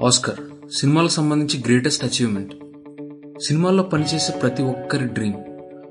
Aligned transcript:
Oscar 0.00 0.38
సినిమాలకు 0.72 1.12
సంబంధించి 1.12 1.56
greatest 1.66 2.04
achievement 2.04 2.52
సినిమాల్లో 3.44 3.82
పనిచేసే 3.82 4.32
ప్రతి 4.42 4.62
ఒక్కరి 4.62 5.06
డ్రీమ్ 5.06 5.36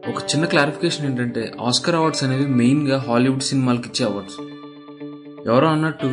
ఒక 0.09 0.19
చిన్న 0.31 0.45
క్లారిఫికేషన్ 0.45 1.05
ఏంటంటే 1.05 1.43
ఆస్కర్ 1.67 1.95
అవార్డ్స్ 1.95 2.23
అనేవి 2.23 2.45
మెయిన్గా 2.45 2.97
హాలీవుడ్ 3.07 3.43
సినిమాలకు 3.43 3.87
ఇచ్చే 3.87 4.03
అవార్డ్స్ 4.05 4.37
ఎవరో 5.47 5.67
అన్నట్టు 5.67 6.09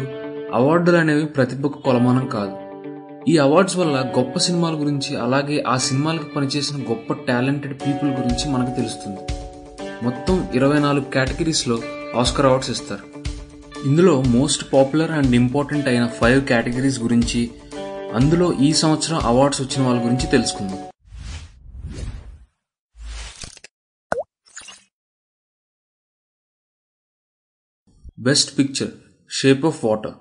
అవార్డులు 0.54 0.96
అనేవి 0.96 1.26
ప్రతిభకు 1.26 1.78
కొలమానం 1.82 2.26
కాదు. 2.28 2.54
ఈ 3.30 3.36
అవార్డ్స్ 3.46 3.76
వల్ల 3.76 3.96
గొప్ప 4.18 4.38
సినిమాల 4.38 4.74
గురించి 4.82 5.12
అలాగే 5.16 5.58
ఆ 5.68 5.76
సినిమాలకు 5.88 6.28
పనిచేసిన 6.36 6.78
గొప్ప 6.90 7.12
టాలెంటెడ్ 7.28 7.76
పీపుల్ 7.86 8.10
గురించి 8.10 8.46
మనకు 8.52 8.74
తెలుస్తుంది. 8.76 9.22
మొత్తం 10.02 10.36
ఇరవై 10.54 10.78
నాలుగు 10.78 11.08
కేటగిరీస్లో 11.14 11.78
ఆస్కర్ 12.16 12.46
అవార్డ్స్ 12.46 12.70
ఇస్తారు. 12.70 13.04
ఇందులో 13.86 14.14
మోస్ట్ 14.36 14.64
పాపులర్ 14.72 15.12
అండ్ 15.12 15.34
ఇంపార్టెంట్ 15.34 15.88
అయిన 15.88 16.06
ఫైవ్ 16.20 16.40
కేటగిరీస్ 16.44 17.00
గురించి 17.02 17.40
అందులో 18.16 18.52
ఈ 18.52 18.68
సంవత్సరం 18.72 19.18
అవార్డ్స్ 19.20 19.60
వచ్చిన 19.62 19.86
వాళ్ళ 19.86 20.04
గురించి 20.04 20.26
తెలుసుకుందాం. 20.30 20.78
Best 28.18 28.58
picture 28.58 28.92
Shape 29.30 29.64
of 29.64 29.84
Water 29.84 30.14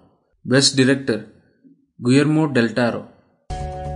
best 0.48 0.76
director 0.78 1.22
Guillermo 2.08 2.46
del Toro 2.46 3.04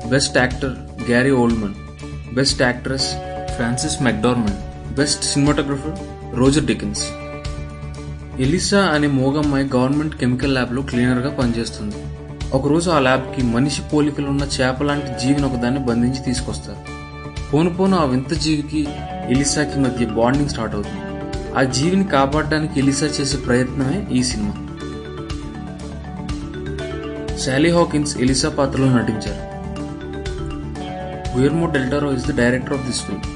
best 0.10 0.38
actor 0.38 0.76
Gary 1.10 1.32
Oldman 1.32 1.76
best 2.34 2.62
actress 2.62 3.10
Frances 3.56 4.02
McDormand 4.02 4.58
best 4.96 5.24
cinematographer 5.24 6.00
Roger 6.34 6.66
Deakins 6.66 7.06
Elisa 8.40 8.82
అనే 8.86 9.08
మోగమ్మాయి 9.08 9.68
గవర్నమెంట్ 9.68 10.16
కెమికల్ 10.16 10.54
ల్యాబ్లో 10.54 10.82
క్లీనర్గా 10.82 11.32
పనిచేస్తుంది. 11.36 12.21
ఒకరోజు 12.54 12.90
ఆ 12.90 13.00
ల్యాబ్కి 13.00 13.42
మనిషి 13.44 13.82
పోలికలు 13.94 14.28
ఉన్న 14.28 14.44
చేప 14.44 14.84
లాంటి 14.84 15.06
జీవిని 15.22 15.46
ఒకదాన్ని 15.46 15.80
బంధించి 15.80 16.22
తీసుకొస్తారు. 16.24 16.78
పోను 17.52 17.70
పోను 17.74 17.98
ఆ 17.98 18.04
వింత 18.04 18.34
జీవికి 18.34 18.88
ఎలిసాకి 19.30 19.80
మధ్య 19.80 20.06
బాండింగ్ 20.06 20.50
స్టార్ట్ 20.50 20.76
అవుతుంది. 20.76 21.02
ఆ 21.58 21.64
జీవిని 21.64 22.04
కాపాడడానికి 22.04 22.80
ఎలిసా 22.80 23.06
చేసే 23.06 23.38
ప్రయత్నమే 23.38 24.08
ఈ 24.12 24.24
సినిమా. 24.24 24.54
శాలీ 27.38 27.72
హాకిన్స్ 27.72 28.18
ఎలిసా 28.18 28.50
పాత్రలో 28.50 28.90
నటించారు. 28.94 29.42
Guillermo 31.38 31.68
del Toro 31.68 32.14
is 32.14 32.26
the 32.26 32.38
director 32.38 32.74
of 32.74 32.88
this 32.88 33.02
film 33.02 33.28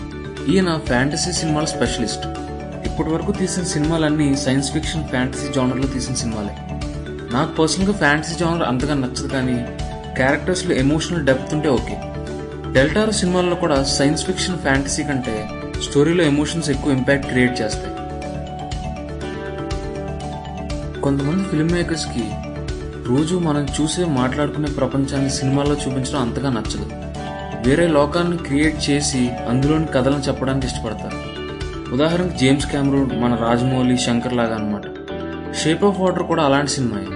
ఈయన 0.50 0.80
ఫ్యాంటసీ 0.86 1.32
సినిమాల 1.32 1.66
స్పెషలిస్ట్ 1.66 2.26
ఇప్పటి 2.88 3.10
వరకు 3.10 3.32
తీసిన 3.32 3.64
సినిమాలన్నీ 3.64 4.36
సైన్స్ 4.36 4.72
ఫిక్షన్ 4.72 5.08
ఫ్యాంటసీ 5.08 5.54
జానర్లో 5.54 5.88
తీసిన 5.88 6.16
సినిమాలే. 6.16 6.85
నాకు 7.36 7.52
పర్సనల్గా 7.56 7.94
ఫ్యాంటసీ 7.94 8.34
జానర్ 8.36 8.68
అంతగా 8.72 8.94
నచ్చదు 8.94 9.28
కానీ 9.28 9.56
క్యారెక్టర్స్లో 10.18 10.74
ఎమోషనల్ 10.76 11.26
డెప్త్ 11.26 11.54
ఉంటే 11.54 11.70
ఓకే 11.70 11.96
డెల్టారు 12.74 13.12
సినిమాల్లో 13.12 13.56
కూడా 13.56 13.84
సైన్స్ 13.84 14.26
ఫిక్షన్ 14.26 14.58
ఫ్యాంటసీ 14.58 15.04
కంటే 15.04 15.36
స్టోరీలో 15.84 16.24
ఎమోషన్స్ 16.24 16.70
ఎక్కువ 16.70 16.94
ఇంపాక్ట్ 16.94 17.28
క్రియేట్ 17.28 17.62
చేస్తాయి. 17.62 17.94
కొంతమంది 21.02 21.44
ఫిల్మ్ 21.44 21.72
మేకర్స్కి 21.72 22.26
రోజు 23.08 23.36
మనం 23.48 23.64
చూసే 23.76 24.06
మాట్లాడుకునే 24.20 24.70
ప్రపంచాన్ని 24.72 25.30
సినిమాల్లో 25.30 25.76
చూపించడం 25.76 26.22
అంతగా 26.22 26.50
నచ్చదు. 26.50 26.88
వేరే 27.68 27.88
లోకాన్ని 27.88 28.38
క్రియేట్ 28.38 28.78
చేసి 28.90 29.22
అందులోని 29.50 29.86
కథలను 29.86 30.24
చెప్పడానికి 30.28 30.68
ఇష్టపడతారు. 30.68 31.20
ఉదాహరణకు 31.94 32.38
జేమ్స్ 32.38 32.68
కెమెరూన్ 32.72 33.14
మన 33.24 33.36
రాజమౌళి 33.46 33.98
శంకర్ 33.98 34.38
లాగా 34.40 34.56
అనమాట 34.56 34.86
షేప్ 35.64 35.84
ఆఫ్ 35.84 36.00
వాటర్ 36.00 36.24
కూడా 36.24 36.44
అలాంటి 36.44 36.72
సినిమాయే. 36.72 37.15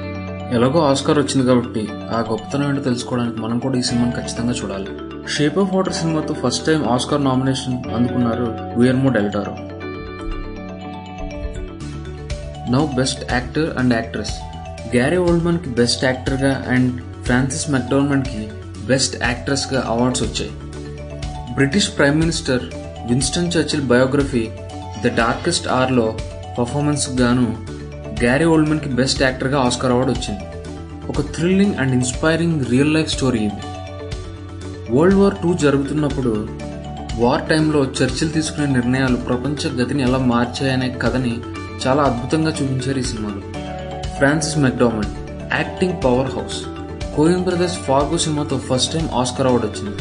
ఎలాగో 0.55 0.79
ఆస్కార్ 0.89 1.19
వచ్చింది 1.19 1.43
కాబట్టి 1.47 1.81
ఆ 2.15 2.19
గొప్పతనం 2.29 2.69
ఏంటో 2.69 2.81
తెలుసుకోవడానికి 2.81 3.39
మనం 3.41 3.59
కూడా 3.59 3.77
ఈ 3.77 3.81
సినిమాని 3.81 4.11
ఖచ్చితంగా 4.11 4.53
చూడాలి. 4.53 4.91
షేప్ 5.33 5.57
ఆఫ్ 5.57 5.73
వాటర్ 5.75 5.93
సినిమాతో 5.93 6.33
ఫస్ట్ 6.33 6.65
టైం 6.65 6.81
ఆస్కార్ 6.89 7.23
నామినేషన్ 7.23 7.75
అందుకున్నారు 7.97 8.47
Guillermo 8.77 9.09
del Toro 9.09 9.53
now 12.73 12.81
best 12.95 13.21
actor 13.33 13.77
and 13.77 13.93
actress 13.93 14.33
Gary 14.95 15.17
ఓల్డ్మన్కి 15.17 15.69
best 15.69 16.03
యాక్టర్గా 16.05 16.65
అండ్ 16.69 16.91
ఫ్రాన్సిస్ 17.23 17.69
మెక్డోర్మండ్కి 17.69 18.43
బెస్ట్ 18.87 19.23
యాక్ట్రెస్గా 19.23 19.81
అవార్డ్స్ 19.87 20.23
వచ్చాయి. 20.23 20.51
British 21.53 21.97
prime 21.97 22.19
minister 22.19 22.63
Winston 23.09 23.51
Churchill 23.55 23.87
biography 23.93 24.43
the 25.03 25.11
Darkest 25.21 25.67
ఆర్లో 25.79 26.07
performance 26.59 27.05
గాను 27.21 27.47
గ్యారీ 28.21 28.45
ఓల్డ్మన్కి 28.45 28.89
best 28.89 29.21
యాక్టర్గా 29.21 29.59
Oscar 29.59 29.93
award 29.93 30.11
వచ్చింది. 30.11 30.39
ఒక 31.09 31.21
thrilling 31.21 31.75
and 31.75 31.93
inspiring 31.93 32.65
real 32.65 32.93
life 32.93 33.11
story 33.11 33.39
ఇది. 33.39 33.63
వరల్డ్ 34.95 35.15
వార్ 35.15 35.33
టూ 35.43 35.53
జరుగుతున్నప్పుడు 35.53 36.47
వార్ 37.19 37.49
టైంలో 37.49 37.83
చర్చిలు 37.83 38.29
తీసుకునే 38.29 38.73
నిర్ణయాలు 38.73 39.15
ప్రపంచ 39.15 39.69
గతిని 39.69 40.03
ఎలా 40.03 40.17
మార్చాయనే 40.17 40.89
కథని 41.01 41.37
చాలా 41.87 42.03
అద్భుతంగా 42.03 42.49
చూపించారు 42.49 42.99
ఈ 42.99 43.03
సినిమాలో. 43.03 43.41
Frances 44.17 44.57
McDormand 44.57 45.07
acting 45.53 45.93
power 46.03 46.27
house. 46.27 46.59
Coen 47.15 47.43
brothers 47.43 47.77
Fargo 47.77 48.17
సినిమాతో 48.17 48.57
ఫస్ట్ 48.57 48.93
టైం 48.93 49.09
ఆస్కర్ 49.13 49.47
అవార్డు 49.47 49.67
వచ్చింది. 49.67 49.97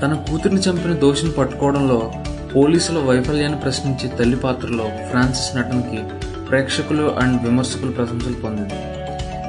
తన 0.00 0.12
కూతురిని 0.30 0.60
చంపిన 0.60 0.92
దోషిని 0.92 1.30
పట్టుకోవడంలో 1.30 2.12
పోలీసుల 2.56 2.98
వైఫల్యాన్ని 2.98 3.58
ప్రశ్నించే 3.58 4.08
తల్లి 4.08 4.36
పాత్రలో 4.36 4.90
ఫ్రాన్సిస్ 5.10 5.56
నటనకి 5.56 6.27
ప్రేక్షకులు 6.50 7.02
అండ్ 7.02 7.42
విమర్శకులు 7.42 7.92
ప్రశంసలు 7.92 8.32
పొందింది. 8.32 8.78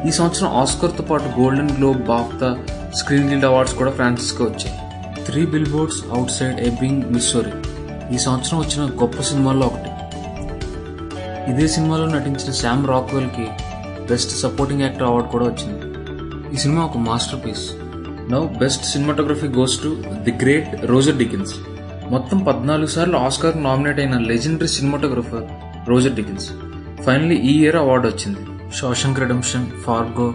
ఈ 0.08 0.12
సంవత్సరం 0.12 0.50
ఆస్కర్తో 0.58 1.04
పాటు 1.04 1.24
Golden 1.24 1.72
Globe 1.78 2.02
BAFTA 2.04 2.58
Screen 2.96 3.30
Guild 3.30 3.46
awards 3.46 3.76
కూడా 3.76 3.92
ఫ్రాన్సిస్కో 3.92 4.44
వచ్చాయి. 4.44 4.76
Three 5.26 5.46
billboards 5.72 6.02
outside 6.32 6.60
Ebbing 6.60 7.04
Missouri. 7.12 7.52
ఈ 8.16 8.18
సంవత్సరం 8.18 8.60
వచ్చిన 8.60 9.02
గొప్ప 9.02 9.22
సినిమాల్లో 9.22 9.68
ఒకటి. 9.68 9.90
ఇదే 11.52 11.68
సినిమాలో 11.68 12.06
నటించిన 12.06 12.52
శామ్ 12.52 12.88
రాక్వెల్కి 12.88 13.48
బెస్ట్ 14.10 14.32
సపోర్టింగ్ 14.32 14.82
యాక్టర్ 14.82 15.08
అవార్డు 15.08 15.30
కూడా 15.30 15.46
వచ్చింది. 15.46 15.80
ఈ 16.54 16.58
సినిమా 16.58 16.86
ఒక 16.86 16.98
master 16.98 17.40
piece. 17.46 17.66
Now 18.32 18.48
best 18.48 18.86
cinematography 18.86 19.48
goes 19.48 19.84
to 19.84 20.04
the 20.24 20.32
great 20.32 20.86
Roger 20.86 21.18
Deakins. 21.18 21.54
మొత్తం 22.12 22.40
పద్నాలుగు 22.40 22.88
సార్లు 22.88 23.18
ఆస్కార్ 23.18 23.64
నామినేట్ 23.64 24.00
అయిన 24.00 24.18
legendary 24.18 24.68
cinematographer 24.68 25.46
Roger 25.90 26.14
Deakins. 26.14 26.50
Finally 27.06 27.36
ఈ 27.50 27.54
ఇయర్ 27.62 27.78
అవార్డు 27.82 28.06
వచ్చింది. 28.12 28.42
Shawshank 28.78 29.20
Redemption 29.24 29.66
Fargo 29.84 30.28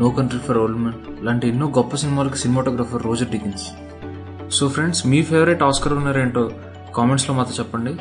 No 0.00 0.08
Country 0.16 0.40
for 0.46 0.58
Old Men 0.64 0.98
లాంటి 1.26 1.44
ఎన్నో 1.52 1.66
గొప్ప 1.78 1.92
సినిమాలకు 2.02 2.38
cinematographer 2.42 3.04
Roger 3.08 3.30
Deakins 3.34 3.66
so 4.56 4.66
friends 4.74 5.00
మీ 5.10 5.20
ఫేవరెట్ 5.30 5.62
ఆస్కర్ 5.68 5.94
ఉన్నారేంటో 6.00 6.44
కామెంట్స్లో 6.98 7.34
మాతో 7.38 7.54
చెప్పండి. 7.60 7.92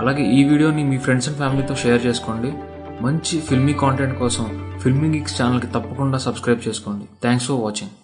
అలాగే 0.00 0.22
ఈ 0.36 0.40
వీడియోని 0.50 0.84
మీ 0.90 0.98
ఫ్రెండ్స్ 1.04 1.28
అండ్ 1.30 1.38
ఫ్యామిలీతో 1.40 1.74
షేర్ 1.82 2.00
చేసుకోండి. 2.06 2.50
మంచి 3.06 3.36
ఫిల్మీ 3.48 3.74
కాంటెంట్ 3.82 4.16
కోసం 4.22 4.46
ఫిల్మింగ్ 4.84 5.16
గిక్స్ 5.18 5.36
ఛానల్కి 5.40 5.68
తప్పకుండా 5.76 6.20
సబ్స్క్రైబ్ 6.26 6.62
చేసుకోండి. 6.68 7.04
Thanks 7.24 7.48
for 7.50 7.60
watching 7.66 7.94